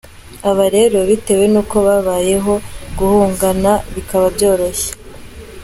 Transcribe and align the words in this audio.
Aba 0.49 0.65
rero, 0.75 0.97
bitewe 1.09 1.45
n’uko 1.53 1.75
babayeho, 1.87 2.53
guhungana 2.97 3.71
bikaba 3.93 4.25
byoroshye. 4.35 4.91